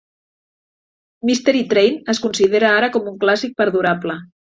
[1.29, 4.17] "Mystery Train"es considera ara com un "clàssic perdurable".